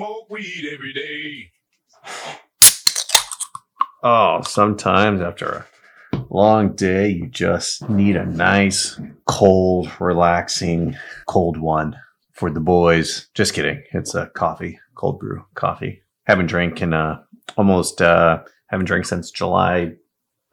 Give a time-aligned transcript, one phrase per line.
[0.00, 1.50] smoke weed every day.
[4.02, 5.66] Oh, sometimes after
[6.14, 11.98] a long day, you just need a nice, cold, relaxing, cold one
[12.32, 13.28] for the boys.
[13.34, 13.82] Just kidding.
[13.92, 16.00] It's a coffee, cold brew coffee.
[16.24, 17.20] Haven't drank in uh,
[17.58, 19.96] almost, uh, haven't drank since July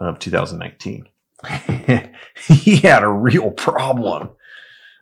[0.02, 1.08] of 2019.
[2.50, 4.32] he had a real problem.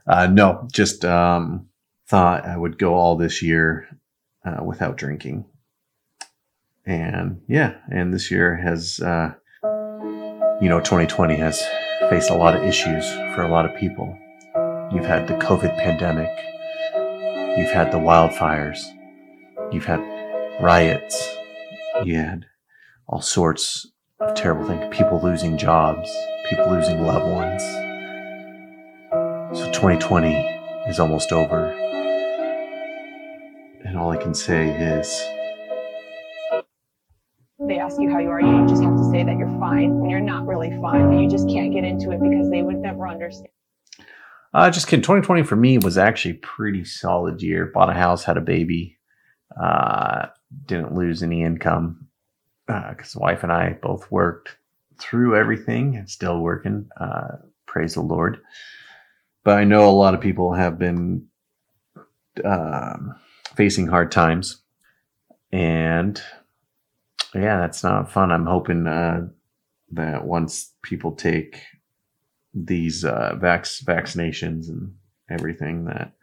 [0.05, 1.65] Uh, no, just um,
[2.07, 3.87] thought I would go all this year
[4.45, 5.45] uh, without drinking
[6.85, 9.33] and yeah, and this year has, uh,
[10.61, 11.61] you know, 2020 has
[12.09, 14.17] faced a lot of issues for a lot of people.
[14.91, 16.29] You've had the COVID pandemic,
[17.57, 18.79] you've had the wildfires,
[19.71, 19.99] you've had
[20.61, 21.27] riots,
[22.03, 22.45] you had
[23.07, 23.87] all sorts
[24.19, 26.09] of terrible things, people losing jobs,
[26.49, 27.63] people losing loved ones.
[29.57, 30.35] So 2020
[30.87, 31.73] is almost over.
[33.95, 35.07] And all I can say is,
[37.65, 40.09] they ask you how you are, you just have to say that you're fine when
[40.09, 43.07] you're not really fine, but you just can't get into it because they would never
[43.07, 43.47] understand.
[44.53, 45.01] Uh, just kidding.
[45.01, 47.71] 2020 for me was actually a pretty solid year.
[47.73, 48.97] Bought a house, had a baby,
[49.57, 50.25] uh,
[50.65, 52.07] didn't lose any income
[52.67, 54.57] because uh, wife and I both worked
[54.99, 56.89] through everything and still working.
[56.99, 58.41] Uh, praise the Lord.
[59.45, 61.27] But I know a lot of people have been
[62.43, 63.15] um,
[63.55, 64.61] facing hard times,
[65.51, 66.21] and
[67.33, 68.31] yeah, that's not fun.
[68.31, 69.27] I'm hoping uh,
[69.91, 71.61] that once people take
[72.53, 74.95] these uh, vac- vaccinations and
[75.29, 76.13] everything, that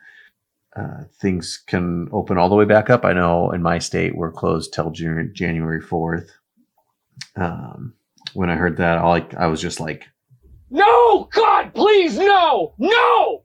[0.76, 3.04] uh, things can open all the way back up.
[3.04, 6.28] I know in my state we're closed till January 4th.
[7.36, 7.94] Um,
[8.34, 10.06] when I heard that, all I, I was just like,
[10.70, 13.44] No, God, please, no, no,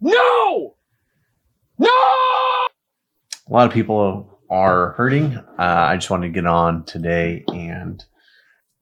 [0.00, 0.76] no,
[1.78, 2.51] no.
[3.52, 5.36] A lot of people are hurting.
[5.36, 8.02] Uh, I just wanted to get on today and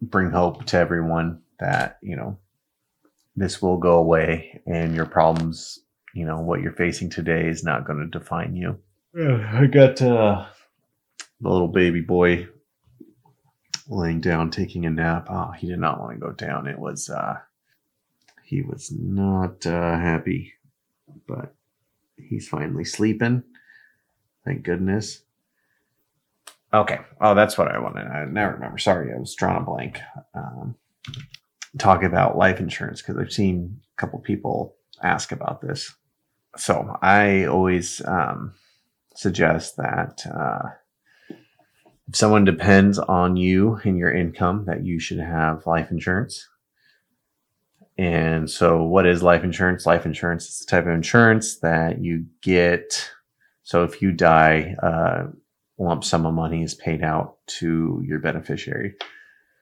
[0.00, 2.38] bring hope to everyone that, you know,
[3.34, 5.81] this will go away and your problems,
[6.14, 8.78] you know, what you're facing today is not going to define you.
[9.19, 10.47] I got uh,
[11.41, 12.47] the little baby boy
[13.88, 15.26] laying down taking a nap.
[15.28, 16.69] Oh, he did not want to go down.
[16.69, 17.38] It was, uh,
[18.44, 20.52] he was not uh, happy,
[21.26, 21.56] but
[22.16, 23.42] he's finally sleeping.
[24.44, 25.22] Thank goodness.
[26.72, 26.98] Okay.
[27.20, 28.06] Oh, that's what I wanted.
[28.06, 28.78] I never remember.
[28.78, 30.00] Sorry, I was drawing a blank.
[30.34, 30.76] Um,
[31.78, 35.94] talk about life insurance because I've seen a couple people ask about this.
[36.56, 38.54] So I always um,
[39.14, 40.68] suggest that uh,
[42.08, 46.48] if someone depends on you and your income, that you should have life insurance.
[47.96, 49.84] And so, what is life insurance?
[49.86, 53.10] Life insurance is the type of insurance that you get.
[53.70, 55.28] So, if you die, uh,
[55.78, 58.97] lump sum of money is paid out to your beneficiary.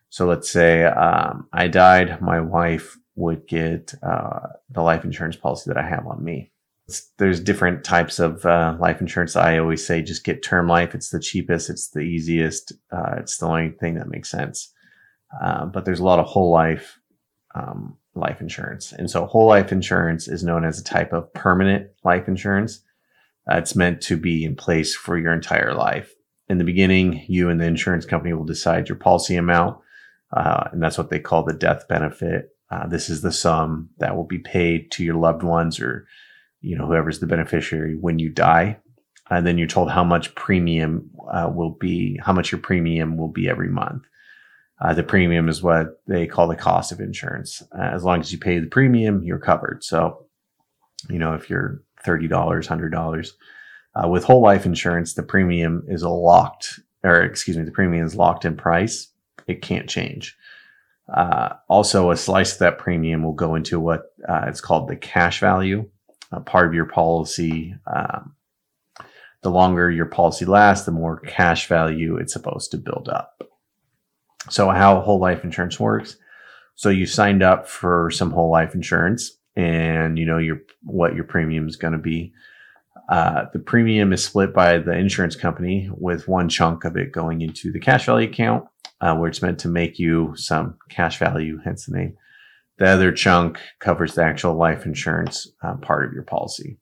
[0.09, 5.65] So let's say um, I died, my wife would get uh, the life insurance policy
[5.69, 6.51] that I have on me.
[6.87, 9.37] It's, there's different types of uh, life insurance.
[9.37, 10.95] I always say just get term life.
[10.95, 14.73] It's the cheapest, it's the easiest, uh, it's the only thing that makes sense.
[15.43, 16.99] Uh, but there's a lot of whole life
[17.55, 18.93] um, life insurance.
[18.93, 22.81] And so whole life insurance is known as a type of permanent life insurance.
[23.51, 26.15] Uh, it's meant to be in place for your entire life.
[26.49, 29.79] In the beginning, you and the insurance company will decide your policy amount,
[30.37, 32.51] uh, and that's what they call the death benefit.
[32.71, 36.07] Uh, this is the sum that will be paid to your loved ones or
[36.61, 38.79] you know whoever's the beneficiary when you die.
[39.31, 43.29] And then you're told how much premium uh, will be, how much your premium will
[43.29, 44.05] be every month.
[44.81, 47.63] Uh, the premium is what they call the cost of insurance.
[47.77, 49.83] Uh, as long as you pay the premium, you're covered.
[49.85, 50.27] So,
[51.11, 53.33] you know, if you're $30, $100.
[53.95, 58.07] Uh, with whole life insurance, the premium is a locked, or excuse me, the premium
[58.07, 59.09] is locked in price.
[59.47, 60.37] It can't change.
[61.13, 64.97] Uh, also, a slice of that premium will go into what uh, it's called the
[64.97, 65.89] cash value,
[66.31, 67.75] a part of your policy.
[67.87, 68.35] Um,
[69.43, 73.43] the longer your policy lasts, the more cash value it's supposed to build up.
[74.51, 76.17] So, how whole life insurance works.
[76.75, 81.25] So, you signed up for some whole life insurance and you know your what your
[81.25, 82.33] premium is going to be.
[83.11, 87.41] Uh, the premium is split by the insurance company with one chunk of it going
[87.41, 88.65] into the cash value account,
[89.01, 92.17] uh, where it's meant to make you some cash value, hence the name.
[92.79, 96.79] The other chunk covers the actual life insurance uh, part of your policy.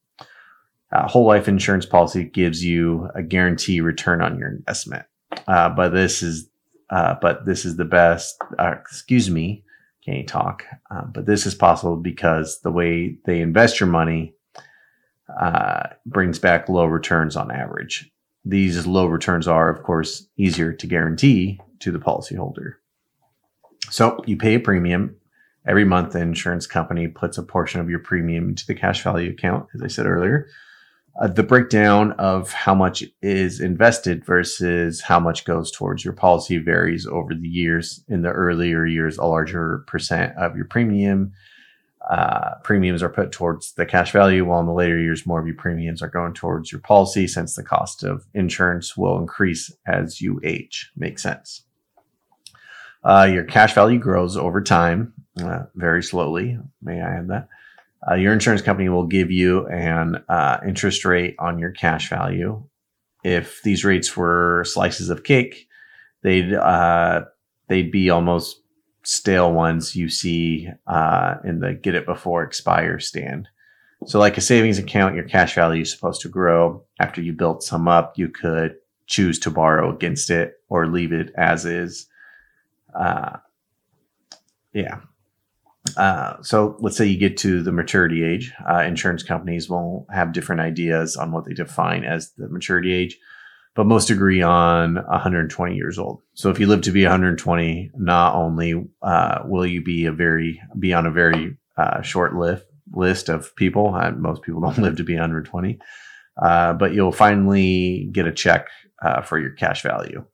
[0.92, 5.06] Uh, whole life insurance policy gives you a guarantee return on your investment,
[5.48, 6.48] uh, but this is
[6.90, 8.36] uh, but this is the best.
[8.58, 9.64] excuse me,
[10.06, 10.64] can't talk.
[10.90, 14.34] Um, but this is possible because the way they invest your money
[15.40, 18.10] uh, brings back low returns on average.
[18.46, 22.74] these low returns are, of course, easier to guarantee to the policyholder.
[23.90, 25.16] So you pay a premium
[25.66, 26.12] every month.
[26.12, 29.82] The insurance company puts a portion of your premium into the cash value account, as
[29.82, 30.46] I said earlier.
[31.20, 36.58] Uh, the breakdown of how much is invested versus how much goes towards your policy
[36.58, 38.04] varies over the years.
[38.08, 41.32] In the earlier years, a larger percent of your premium
[42.08, 45.46] uh, premiums are put towards the cash value, while in the later years, more of
[45.46, 50.20] your premiums are going towards your policy since the cost of insurance will increase as
[50.20, 50.92] you age.
[50.96, 51.62] Makes sense.
[53.02, 56.58] Uh, your cash value grows over time, uh, very slowly.
[56.80, 57.48] May I add that?
[58.08, 62.62] Uh, your insurance company will give you an uh, interest rate on your cash value.
[63.24, 65.68] If these rates were slices of cake,
[66.22, 67.24] they'd uh,
[67.68, 68.60] they'd be almost
[69.02, 73.48] stale ones you see uh, in the get it before expire stand.
[74.04, 76.84] So, like a savings account, your cash value is supposed to grow.
[77.00, 78.76] After you built some up, you could
[79.06, 82.06] choose to borrow against it or leave it as is.
[82.94, 83.38] Uh,
[84.72, 85.00] yeah.
[85.96, 88.52] Uh, so let's say you get to the maturity age.
[88.68, 93.18] Uh, insurance companies will have different ideas on what they define as the maturity age
[93.76, 96.22] but most agree on 120 years old.
[96.34, 100.60] So if you live to be 120, not only uh, will you be a very
[100.78, 105.04] be on a very uh, short list list of people, most people don't live to
[105.04, 105.78] be 120,
[106.42, 108.68] uh, but you'll finally get a check
[109.24, 110.24] for your cash value,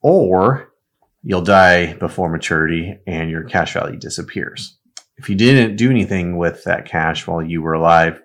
[0.00, 0.72] or
[1.22, 4.76] you'll die before maturity and your cash value disappears.
[5.16, 8.22] If you didn't do anything with that cash while you were alive,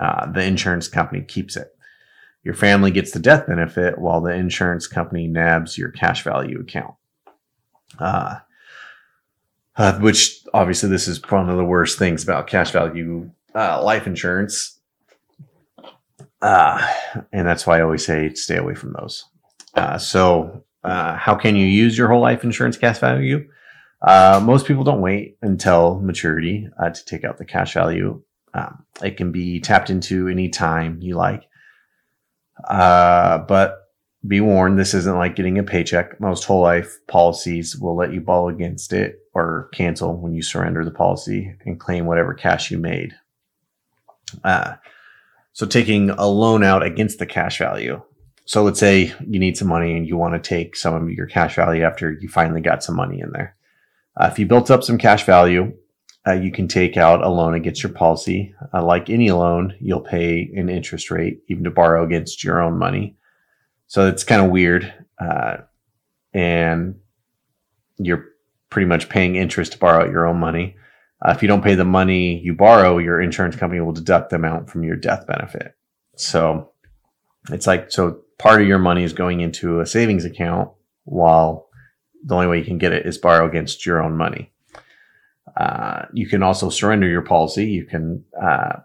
[0.00, 1.68] uh, the insurance company keeps it.
[2.42, 6.94] Your family gets the death benefit while the insurance company nabs your cash value account.
[7.98, 8.38] Uh,
[9.76, 14.06] uh, which obviously this is one of the worst things about cash value uh, life
[14.06, 14.80] insurance.
[16.40, 16.84] Uh,
[17.32, 19.24] and that's why I always say stay away from those.
[19.74, 23.48] Uh, so, uh, how can you use your whole life insurance cash value?
[24.04, 28.20] most people don't wait until maturity to take out the cash value.
[28.54, 31.44] Um, it can be tapped into any time you like.
[32.68, 33.78] Uh, but
[34.26, 36.20] be warned, this isn't like getting a paycheck.
[36.20, 40.84] Most whole life policies will let you ball against it or cancel when you surrender
[40.84, 43.14] the policy and claim whatever cash you made.
[44.44, 44.74] Uh,
[45.52, 48.00] so taking a loan out against the cash value.
[48.52, 51.24] So let's say you need some money and you want to take some of your
[51.24, 53.56] cash value after you finally got some money in there.
[54.14, 55.72] Uh, if you built up some cash value
[56.26, 58.54] uh, you can take out a loan against your policy.
[58.74, 62.78] Uh, like any loan, you'll pay an interest rate, even to borrow against your own
[62.78, 63.16] money.
[63.86, 64.92] So it's kind of weird.
[65.18, 65.58] Uh,
[66.34, 66.96] and
[67.96, 68.26] you're
[68.68, 70.76] pretty much paying interest to borrow your own money.
[71.24, 74.36] Uh, if you don't pay the money you borrow, your insurance company will deduct the
[74.36, 75.74] amount from your death benefit.
[76.16, 76.71] So
[77.50, 80.70] it's like, so part of your money is going into a savings account
[81.04, 81.68] while
[82.24, 84.52] the only way you can get it is borrow against your own money.
[85.56, 87.66] Uh, you can also surrender your policy.
[87.66, 88.76] You can uh,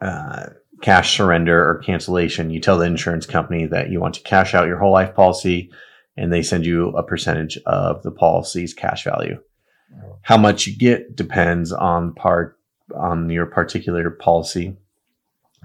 [0.00, 0.46] uh,
[0.80, 2.50] cash surrender or cancellation.
[2.50, 5.70] You tell the insurance company that you want to cash out your whole life policy,
[6.16, 9.38] and they send you a percentage of the policy's cash value.
[10.22, 12.58] How much you get depends on part
[12.94, 14.76] on your particular policy,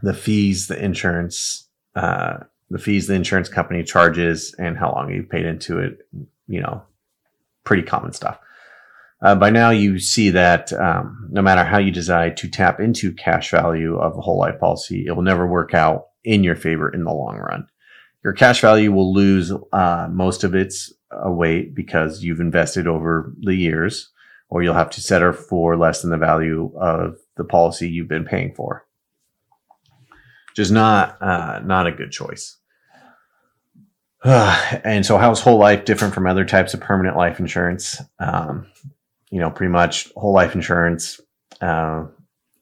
[0.03, 2.37] the fees the insurance uh,
[2.69, 6.07] the fees the insurance company charges, and how long you paid into it.
[6.47, 6.83] You know,
[7.63, 8.39] pretty common stuff.
[9.21, 13.11] Uh, by now, you see that um, no matter how you decide to tap into
[13.13, 16.89] cash value of a whole life policy, it will never work out in your favor
[16.89, 17.67] in the long run.
[18.23, 23.33] Your cash value will lose uh, most of its uh, weight because you've invested over
[23.39, 24.09] the years,
[24.49, 28.25] or you'll have to settle for less than the value of the policy you've been
[28.25, 28.85] paying for.
[30.57, 32.57] Just not uh, not a good choice.
[34.23, 38.01] and so, how is whole life different from other types of permanent life insurance?
[38.17, 38.65] Um,
[39.29, 41.21] you know, pretty much whole life insurance,
[41.61, 42.05] uh,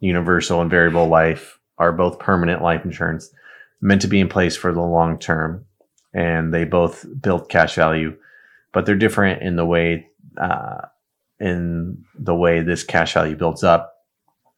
[0.02, 3.32] universal and variable life are both permanent life insurance
[3.80, 5.64] meant to be in place for the long term.
[6.14, 8.18] And they both build cash value,
[8.74, 10.82] but they're different in the way, uh,
[11.40, 13.95] in the way this cash value builds up.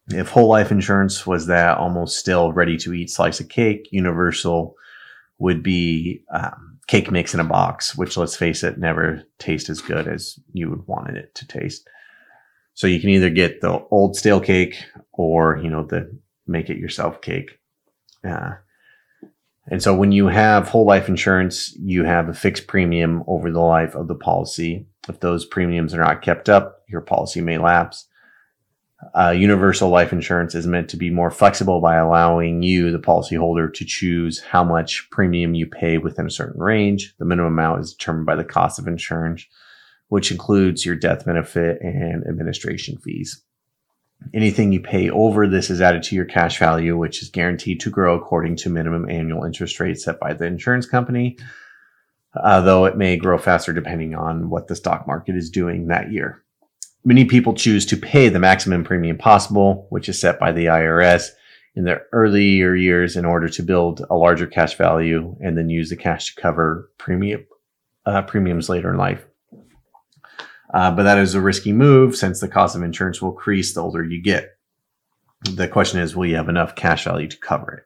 [0.09, 4.75] If whole life insurance was that almost still ready to eat slice of cake, universal
[5.37, 9.81] would be um, cake mix in a box, which let's face it, never tastes as
[9.81, 11.87] good as you would want it to taste.
[12.73, 14.77] So you can either get the old stale cake
[15.11, 17.59] or, you know, the make it yourself cake.
[18.23, 18.51] Uh,
[19.69, 23.59] and so when you have whole life insurance, you have a fixed premium over the
[23.59, 24.87] life of the policy.
[25.09, 28.06] If those premiums are not kept up, your policy may lapse.
[29.13, 33.71] Uh, universal life insurance is meant to be more flexible by allowing you, the policyholder,
[33.71, 37.13] to choose how much premium you pay within a certain range.
[37.19, 39.45] The minimum amount is determined by the cost of insurance,
[40.07, 43.43] which includes your death benefit and administration fees.
[44.33, 47.91] Anything you pay over this is added to your cash value, which is guaranteed to
[47.91, 51.37] grow according to minimum annual interest rates set by the insurance company,
[52.35, 56.11] uh, though it may grow faster depending on what the stock market is doing that
[56.11, 56.43] year.
[57.05, 61.29] Many people choose to pay the maximum premium possible, which is set by the IRS
[61.75, 65.89] in their earlier years in order to build a larger cash value and then use
[65.89, 67.45] the cash to cover premium
[68.05, 69.25] uh, premiums later in life.
[70.73, 73.81] Uh, but that is a risky move since the cost of insurance will increase the
[73.81, 74.57] older you get.
[75.43, 77.83] The question is, will you have enough cash value to cover it?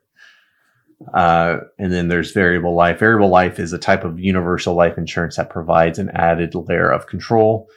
[1.14, 3.00] Uh, and then there's variable life.
[3.00, 7.08] Variable life is a type of universal life insurance that provides an added layer of
[7.08, 7.68] control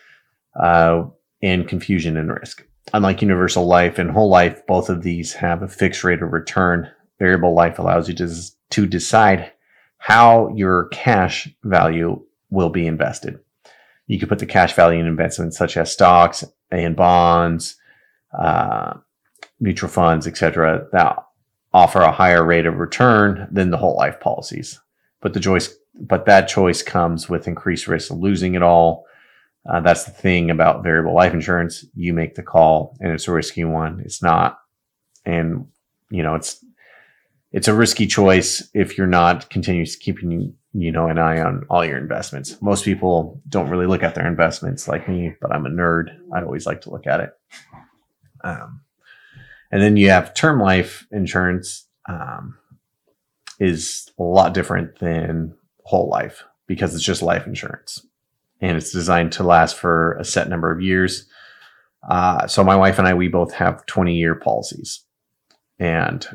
[0.59, 1.05] uh,
[1.45, 2.67] and confusion and risk.
[2.95, 6.91] Unlike universal life and whole life, both of these have a fixed rate of return.
[7.19, 8.35] Variable life allows you to,
[8.71, 9.53] to decide
[9.99, 13.39] how your cash value will be invested.
[14.07, 17.77] You can put the cash value in investments such as stocks and bonds,
[18.39, 18.95] uh,
[19.61, 20.87] mutual funds, etc.
[20.93, 21.25] that
[21.73, 24.81] offer a higher rate of return than the whole life policies.
[25.21, 29.05] But the choice, but that choice comes with increased risk of losing it all.
[29.68, 31.85] Uh, that's the thing about variable life insurance.
[31.94, 34.00] You make the call, and it's a risky one.
[34.04, 34.59] It's not,
[35.25, 35.66] and
[36.11, 36.62] you know it's
[37.52, 41.85] it's a risky choice if you're not continuously keeping you know an eye on all
[41.85, 42.61] your investments.
[42.61, 46.09] Most people don't really look at their investments like me, but I'm a nerd.
[46.35, 47.30] I always like to look at it.
[48.42, 48.83] Um,
[49.71, 52.59] and then you have term life insurance um,
[53.59, 55.54] is a lot different than
[55.85, 58.04] whole life because it's just life insurance
[58.61, 61.27] and it's designed to last for a set number of years.
[62.09, 65.01] Uh, so my wife and I, we both have 20 year policies
[65.79, 66.27] and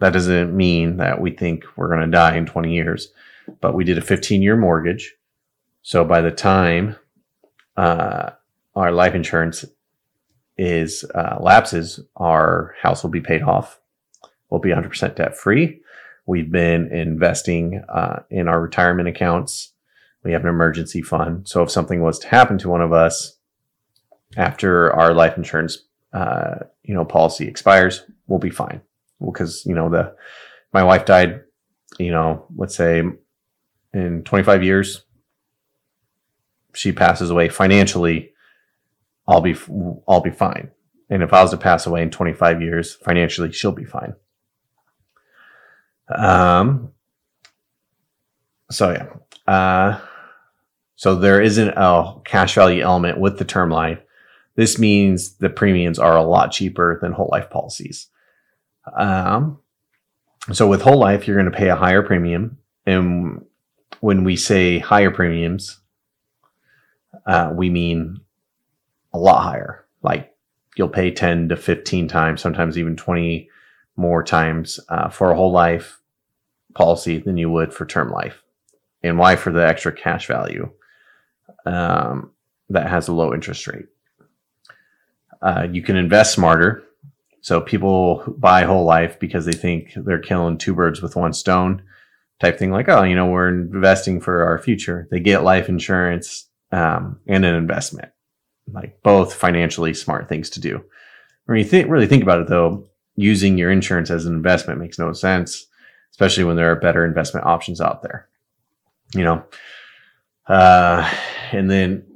[0.00, 3.12] that doesn't mean that we think we're going to die in 20 years
[3.60, 5.14] but we did a 15 year mortgage.
[5.82, 6.96] So by the time
[7.76, 8.30] uh,
[8.74, 9.64] our life insurance
[10.56, 13.80] is uh, lapses, our house will be paid off.
[14.50, 15.80] We'll be 100% debt free.
[16.26, 19.71] We've been investing uh, in our retirement accounts.
[20.24, 21.48] We have an emergency fund.
[21.48, 23.36] So if something was to happen to one of us
[24.36, 25.78] after our life insurance,
[26.12, 28.80] uh, you know, policy expires, we'll be fine.
[29.24, 30.14] Because you know the
[30.72, 31.42] my wife died,
[31.98, 33.02] you know, let's say
[33.92, 35.04] in 25 years,
[36.74, 38.32] she passes away financially,
[39.28, 39.56] I'll be
[40.08, 40.70] I'll be fine.
[41.10, 44.14] And if I was to pass away in 25 years, financially, she'll be fine.
[46.14, 46.92] Um.
[48.70, 49.52] So yeah.
[49.52, 50.00] Uh.
[51.02, 53.98] So there isn't a cash value element with the term life.
[54.54, 58.06] This means the premiums are a lot cheaper than whole life policies.
[58.96, 59.58] Um.
[60.52, 62.56] So with whole life, you're going to pay a higher premium,
[62.86, 63.44] and
[63.98, 65.80] when we say higher premiums,
[67.26, 68.20] uh, we mean
[69.12, 69.84] a lot higher.
[70.04, 70.32] Like
[70.76, 73.50] you'll pay 10 to 15 times, sometimes even 20
[73.96, 76.00] more times uh, for a whole life
[76.74, 78.44] policy than you would for term life.
[79.02, 79.34] And why?
[79.34, 80.70] For the extra cash value
[81.66, 82.30] um,
[82.70, 83.86] that has a low interest rate.
[85.40, 86.84] Uh, you can invest smarter.
[87.40, 91.82] So people buy whole life because they think they're killing two birds with one stone
[92.42, 96.48] type thing like oh you know we're investing for our future they get life insurance
[96.72, 98.10] um, and an investment
[98.72, 100.84] like both financially smart things to do
[101.46, 104.98] when you think really think about it though using your insurance as an investment makes
[104.98, 105.66] no sense
[106.10, 108.28] especially when there are better investment options out there
[109.14, 109.44] you know
[110.52, 111.10] uh,
[111.52, 112.06] and then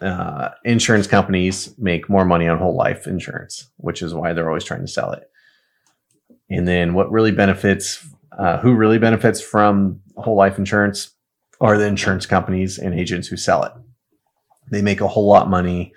[0.00, 4.64] uh, insurance companies make more money on whole life insurance which is why they're always
[4.64, 5.30] trying to sell it
[6.48, 8.06] and then what really benefits
[8.38, 11.14] uh, who really benefits from whole life insurance
[11.60, 13.72] are the insurance companies and agents who sell it.
[14.70, 15.92] They make a whole lot money,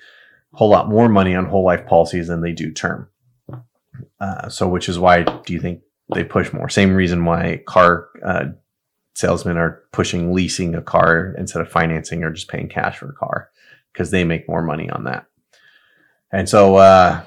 [0.53, 3.09] a whole lot more money on whole life policies than they do term.
[4.19, 5.81] Uh, so, which is why do you think
[6.13, 6.69] they push more?
[6.69, 8.45] Same reason why car uh,
[9.13, 13.13] salesmen are pushing leasing a car instead of financing or just paying cash for a
[13.13, 13.49] car
[13.91, 15.25] because they make more money on that.
[16.31, 17.23] And so, uh,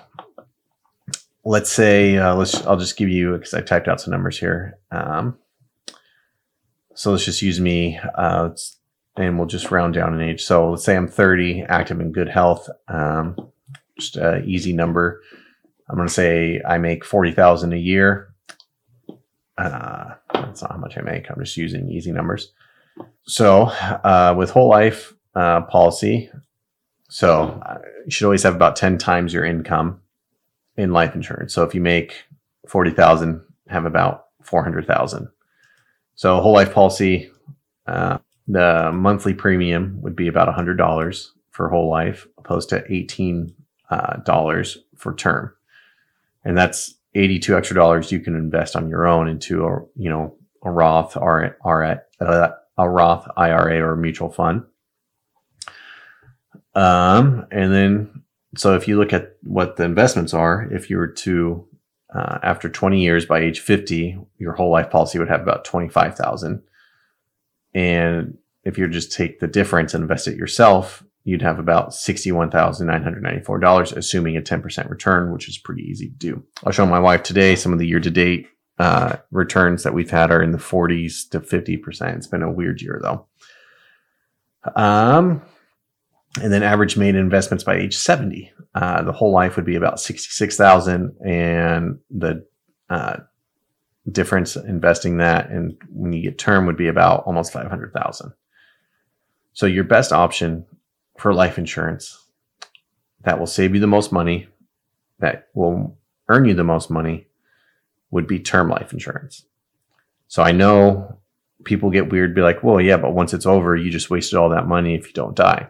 [1.44, 4.78] let's say uh, let's I'll just give you because I typed out some numbers here.
[4.90, 5.38] Um,
[6.94, 8.50] so let's just use me, uh,
[9.16, 10.44] and we'll just round down in age.
[10.44, 12.68] So let's say I'm 30, active in good health.
[12.88, 13.36] Um,
[13.98, 15.22] just an easy number.
[15.88, 18.32] I'm going to say I make 40,000 a year.
[19.58, 20.14] Uh,
[20.56, 21.30] that's not how much I make.
[21.30, 22.52] I'm just using easy numbers.
[23.26, 26.30] So uh, with whole life uh, policy,
[27.10, 30.00] so uh, you should always have about 10 times your income
[30.78, 31.52] in life insurance.
[31.52, 32.24] So if you make
[32.68, 35.28] 40,000, have about 400,000.
[36.14, 37.30] So whole life policy,
[37.86, 43.52] uh, the monthly premium would be about $100 for whole life, opposed to $18
[43.90, 45.52] uh, for term.
[46.44, 50.36] And that's 82 extra dollars you can invest on your own into a, you know,
[50.66, 54.64] a Roth uh, a Roth IRA or mutual fund.
[56.74, 58.22] Um, and then,
[58.56, 61.66] so if you look at what the investments are, if you were to,
[62.14, 66.62] uh, after 20 years by age 50, your whole life policy would have about 25,000.
[67.74, 73.96] And if you just take the difference and invest it yourself, you'd have about $61,994,
[73.96, 76.44] assuming a 10% return, which is pretty easy to do.
[76.64, 80.10] I'll show my wife today some of the year to date uh, returns that we've
[80.10, 82.16] had are in the 40s to 50%.
[82.16, 83.26] It's been a weird year though.
[84.74, 85.42] Um,
[86.42, 88.52] and then average made investments by age 70.
[88.74, 92.46] Uh, the whole life would be about 66,000 and the
[92.90, 93.16] uh,
[94.10, 98.32] difference investing that and when you get term would be about almost 500,000.
[99.52, 100.66] So your best option
[101.18, 102.22] for life insurance
[103.22, 104.48] that will save you the most money,
[105.18, 105.96] that will
[106.28, 107.26] earn you the most money,
[108.10, 109.44] would be term life insurance.
[110.28, 111.18] So I know
[111.64, 114.48] people get weird, be like, well, yeah, but once it's over, you just wasted all
[114.50, 115.68] that money if you don't die.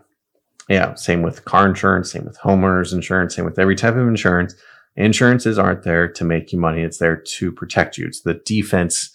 [0.69, 4.55] Yeah, same with car insurance, same with homeowners insurance, same with every type of insurance.
[4.97, 8.07] Insurances aren't there to make you money, it's there to protect you.
[8.07, 9.14] It's the defense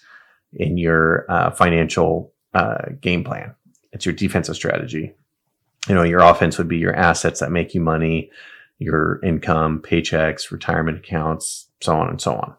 [0.54, 3.56] in your uh, financial uh, game plan,
[3.92, 5.14] it's your defensive strategy
[5.88, 8.30] you know, your offense would be your assets that make you money,
[8.80, 12.56] your income, paychecks, retirement accounts, so on and so on.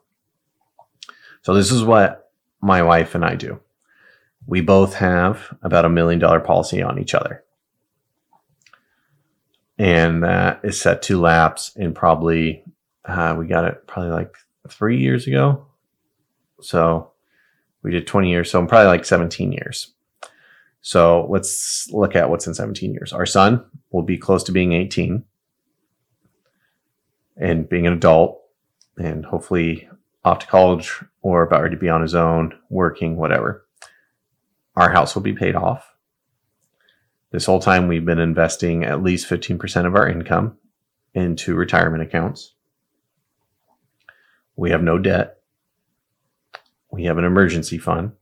[1.42, 2.30] So this is what
[2.60, 3.60] my wife and I do.
[4.46, 7.44] We both have about a million dollar policy on each other.
[9.78, 12.62] And that is set to lapse in probably,
[13.04, 14.36] uh, we got it probably like
[14.68, 15.66] three years ago.
[16.60, 17.10] So
[17.82, 18.50] we did 20 years.
[18.50, 19.92] So I'm probably like 17 years.
[20.80, 23.12] So let's look at what's in 17 years.
[23.12, 25.24] Our son will be close to being 18
[27.36, 28.40] and being an adult
[28.96, 29.88] and hopefully
[30.24, 33.66] off to college or about ready to be on his own, working, whatever.
[34.76, 35.88] Our house will be paid off.
[37.30, 40.58] This whole time we've been investing at least 15% of our income
[41.14, 42.54] into retirement accounts.
[44.56, 45.38] We have no debt.
[46.90, 48.12] We have an emergency fund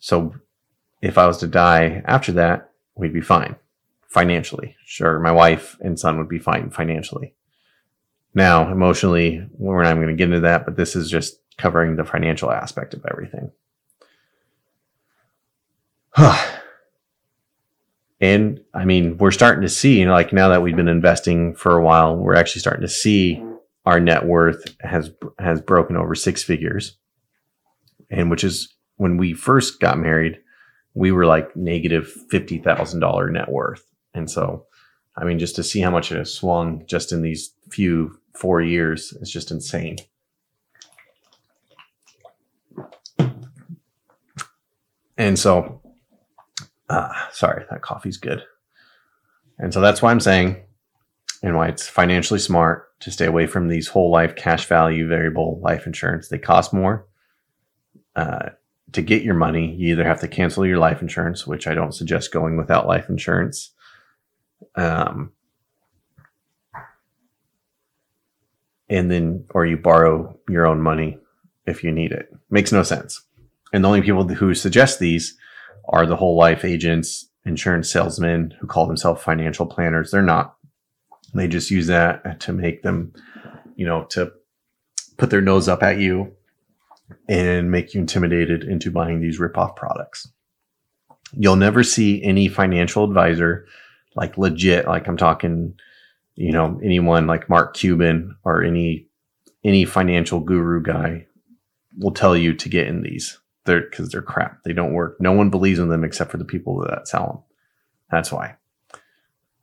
[0.00, 0.34] so
[1.02, 3.54] if I was to die after that, we'd be fine
[4.08, 4.76] financially.
[4.84, 7.34] Sure, my wife and son would be fine financially.
[8.34, 12.04] Now, emotionally, we're not going to get into that, but this is just covering the
[12.04, 13.50] financial aspect of everything.
[18.20, 21.54] and I mean, we're starting to see, you know, like now that we've been investing
[21.54, 23.42] for a while, we're actually starting to see
[23.86, 26.96] our net worth has has broken over six figures,
[28.10, 30.38] and which is when we first got married,
[30.94, 33.84] we were like negative $50,000 net worth.
[34.12, 34.66] And so,
[35.16, 38.60] I mean, just to see how much it has swung just in these few four
[38.60, 39.96] years is just insane.
[45.16, 45.82] And so,
[46.88, 48.42] uh, sorry, that coffee's good.
[49.58, 50.56] And so that's why I'm saying,
[51.42, 55.60] and why it's financially smart to stay away from these whole life cash value variable
[55.62, 56.28] life insurance.
[56.28, 57.06] They cost more.
[58.16, 58.50] Uh,
[58.92, 61.94] to get your money, you either have to cancel your life insurance, which I don't
[61.94, 63.70] suggest going without life insurance.
[64.74, 65.32] Um,
[68.90, 71.18] and then, or you borrow your own money
[71.64, 72.28] if you need it.
[72.50, 73.22] Makes no sense.
[73.72, 75.38] And the only people who suggest these
[75.88, 80.10] are the whole life agents, insurance salesmen who call themselves financial planners.
[80.10, 80.56] They're not.
[81.32, 83.12] They just use that to make them,
[83.76, 84.32] you know, to
[85.16, 86.32] put their nose up at you
[87.28, 90.28] and make you intimidated into buying these ripoff products.
[91.32, 93.66] You'll never see any financial advisor
[94.16, 95.74] like legit, like I'm talking,
[96.40, 99.06] you know, anyone like Mark Cuban or any
[99.62, 101.26] any financial guru guy
[101.98, 103.38] will tell you to get in these.
[103.64, 104.62] They're because they're crap.
[104.64, 105.20] They don't work.
[105.20, 107.38] No one believes in them except for the people that sell them.
[108.10, 108.56] That's why.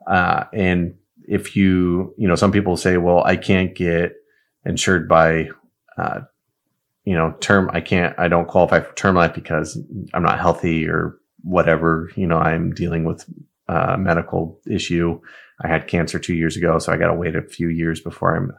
[0.06, 0.96] Uh, and
[1.28, 4.14] if you, you know, some people say, well, I can't get
[4.64, 5.50] insured by
[5.98, 6.22] uh,
[7.08, 9.80] you know, term, I can't, I don't qualify for term life because
[10.14, 12.12] I'm not healthy or whatever.
[12.18, 13.26] You know, I'm dealing with
[13.70, 15.22] a medical issue.
[15.64, 18.36] I had cancer two years ago, so I got to wait a few years before
[18.36, 18.54] I'm.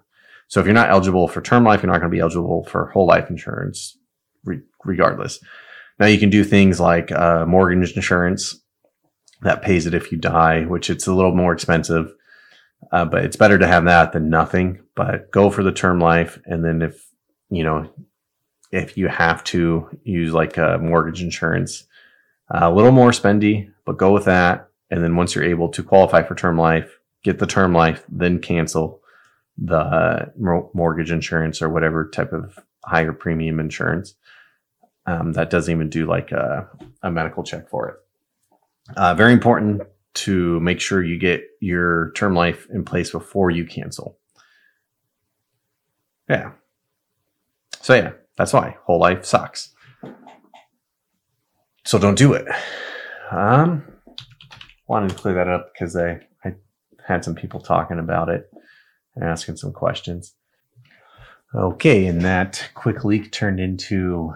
[0.48, 2.86] So if you're not eligible for term life, you're not going to be eligible for
[2.86, 3.96] whole life insurance,
[4.44, 5.40] re- regardless.
[5.98, 8.60] Now you can do things like uh, mortgage insurance
[9.42, 12.12] that pays it if you die, which it's a little more expensive.
[12.92, 14.80] Uh, but it's better to have that than nothing.
[14.94, 17.04] But go for the term life, and then if
[17.50, 17.90] you know
[18.70, 21.84] if you have to use like a mortgage insurance,
[22.50, 24.67] a little more spendy, but go with that.
[24.90, 28.40] And then once you're able to qualify for term life, get the term life, then
[28.40, 29.00] cancel
[29.56, 30.32] the
[30.72, 34.14] mortgage insurance or whatever type of higher premium insurance.
[35.06, 36.68] Um, that doesn't even do like a,
[37.02, 37.96] a medical check for it.
[38.96, 39.82] Uh, very important
[40.14, 44.18] to make sure you get your term life in place before you cancel.
[46.28, 46.52] Yeah.
[47.80, 49.74] So yeah, that's why whole life sucks.
[51.84, 52.46] So don't do it.
[53.30, 53.84] Um,
[54.88, 56.54] wanted to clear that up because I, I
[57.06, 58.50] had some people talking about it
[59.14, 60.34] and asking some questions.
[61.54, 64.32] Okay, and that quick leak turned into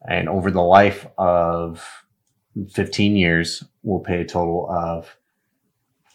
[0.08, 2.04] and over the life of
[2.70, 5.18] 15 years, we'll pay a total of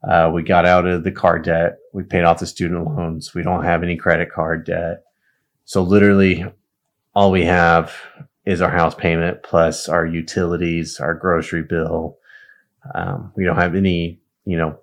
[0.07, 1.77] Uh, we got out of the car debt.
[1.93, 3.33] We paid off the student loans.
[3.33, 5.03] We don't have any credit card debt.
[5.65, 6.45] So literally,
[7.15, 7.93] all we have
[8.45, 12.17] is our house payment plus our utilities, our grocery bill.
[12.93, 14.79] Um, we don't have any, you know,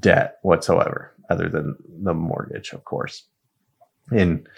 [0.00, 3.24] debt whatsoever other than the mortgage, of course
[4.10, 4.48] and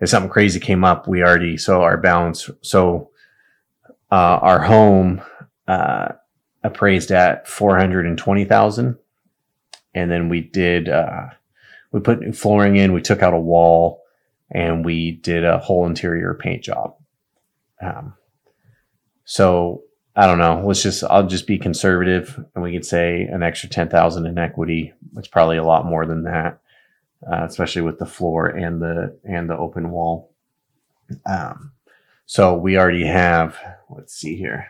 [0.00, 2.50] if something crazy came up, we already so our balance.
[2.62, 3.10] So
[4.10, 5.22] uh, our home
[5.68, 6.08] uh,
[6.64, 8.96] appraised at four hundred and twenty thousand,
[9.94, 11.28] and then we did uh,
[11.92, 12.92] we put new flooring in.
[12.92, 14.02] We took out a wall,
[14.50, 16.96] and we did a whole interior paint job.
[17.80, 18.14] Um,
[19.24, 19.82] so
[20.14, 20.62] I don't know.
[20.64, 24.38] Let's just I'll just be conservative, and we could say an extra ten thousand in
[24.38, 24.92] equity.
[25.16, 26.60] It's probably a lot more than that,
[27.30, 30.32] uh, especially with the floor and the and the open wall.
[31.26, 31.72] Um,
[32.26, 33.58] so we already have.
[33.90, 34.68] Let's see here.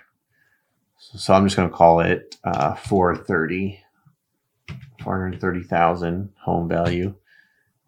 [0.99, 3.82] So, so I'm just going to call it uh, 430,
[5.03, 7.15] 430,000 home value,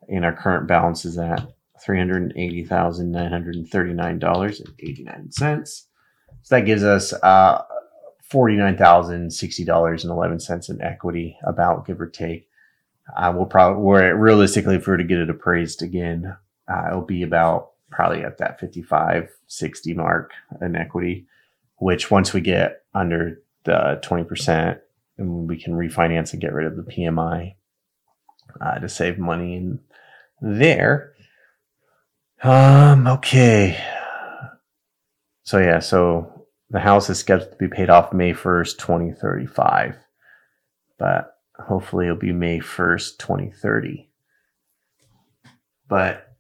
[0.09, 1.47] and our current balance is at
[1.85, 5.87] three hundred eighty thousand nine hundred thirty-nine dollars and eighty-nine cents.
[6.43, 7.63] So that gives us uh,
[8.23, 12.49] forty-nine thousand sixty dollars and eleven cents in equity, about give or take.
[13.17, 16.35] Uh, we'll probably, we're realistically, if we were to get it appraised again,
[16.69, 21.27] uh, it'll be about probably at that 55, 60 mark in equity,
[21.77, 24.81] which once we get under the 20%,
[25.19, 27.55] and we can refinance and get rid of the PMI
[28.61, 29.81] uh, to save money in
[30.41, 31.15] there.
[32.43, 33.83] Um, okay.
[35.45, 39.97] So yeah, so the house is scheduled to be paid off May 1st, 2035.
[40.99, 44.09] But hopefully it'll be May 1st, 2030.
[45.89, 46.35] But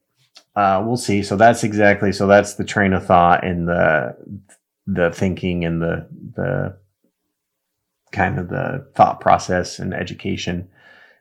[0.56, 1.22] uh, we'll see.
[1.22, 4.16] So that's exactly so that's the train of thought and the
[4.86, 6.78] the thinking and the the
[8.14, 10.68] kind of the thought process and education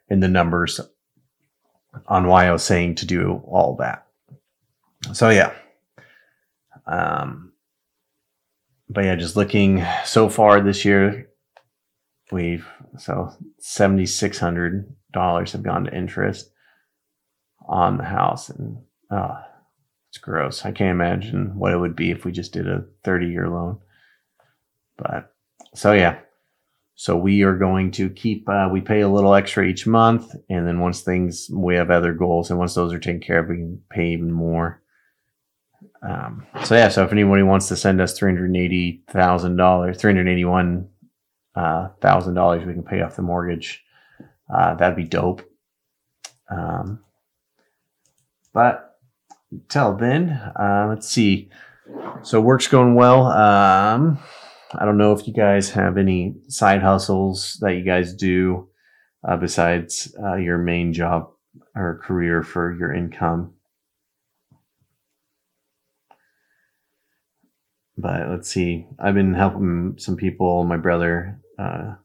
[0.09, 0.79] and the numbers
[2.07, 4.07] on why I was saying to do all that.
[5.13, 5.53] So yeah.
[6.85, 7.51] Um
[8.89, 11.29] but yeah, just looking so far this year,
[12.31, 16.51] we've so seventy six hundred dollars have gone to interest
[17.67, 18.77] on the house and
[19.09, 19.41] uh
[20.09, 20.63] it's gross.
[20.63, 23.79] I can't imagine what it would be if we just did a 30 year loan.
[24.95, 25.33] But
[25.73, 26.19] so yeah.
[26.95, 30.67] So we are going to keep uh, we pay a little extra each month and
[30.67, 33.57] then once things we have other goals and once those are taken care of we
[33.57, 34.81] can pay even more.
[36.07, 39.97] Um, so yeah, so if anybody wants to send us three hundred eighty thousand dollars,
[39.97, 40.89] three hundred eighty one
[41.55, 43.83] uh, thousand dollars, we can pay off the mortgage.
[44.53, 45.41] Uh, that'd be dope.
[46.49, 46.99] Um,
[48.53, 48.97] but
[49.69, 51.49] till then, uh, let's see.
[52.21, 53.27] So work's going well.
[53.27, 54.19] Um,
[54.77, 58.69] I don't know if you guys have any side hustles that you guys do
[59.27, 61.29] uh, besides uh, your main job
[61.75, 63.53] or career for your income.
[67.97, 68.87] But let's see.
[68.99, 70.63] I've been helping some people.
[70.63, 71.95] My brother uh,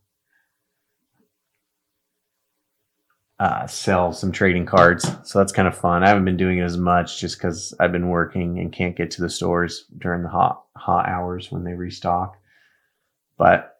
[3.40, 5.10] uh, sell some trading cards.
[5.24, 6.02] So that's kind of fun.
[6.02, 9.10] I haven't been doing it as much just because I've been working and can't get
[9.12, 12.36] to the stores during the hot hot hours when they restock.
[13.38, 13.76] But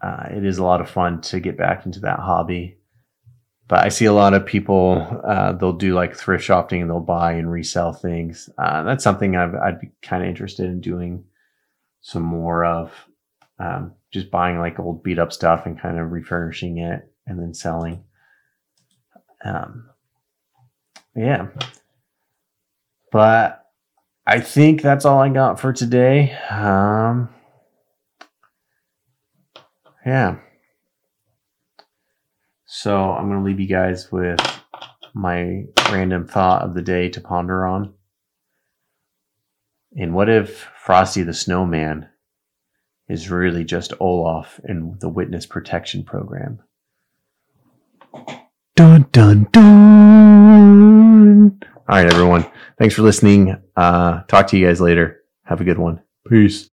[0.00, 2.78] uh, it is a lot of fun to get back into that hobby.
[3.66, 7.00] But I see a lot of people uh, they'll do like thrift shopping and they'll
[7.00, 8.50] buy and resell things.
[8.58, 11.24] Uh, that's something I've, I'd be kind of interested in doing
[12.02, 12.92] some more of.
[13.58, 17.54] Um, just buying like old beat up stuff and kind of refurbishing it and then
[17.54, 18.04] selling.
[19.44, 19.88] Um,
[21.16, 21.48] yeah.
[23.10, 23.64] But
[24.26, 26.32] I think that's all I got for today.
[26.50, 27.28] Um,
[30.04, 30.36] yeah.
[32.66, 34.40] So I'm going to leave you guys with
[35.14, 37.94] my random thought of the day to ponder on.
[39.96, 42.08] And what if Frosty the Snowman
[43.08, 46.58] is really just Olaf in the Witness Protection Program?
[48.74, 50.84] Dun dun dun.
[51.88, 52.44] All right, everyone.
[52.78, 53.56] Thanks for listening.
[53.76, 55.20] Uh, talk to you guys later.
[55.44, 56.00] Have a good one.
[56.28, 56.70] Peace.